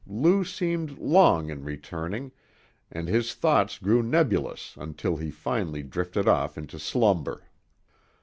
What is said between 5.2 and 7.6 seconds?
finally drifted off into slumber.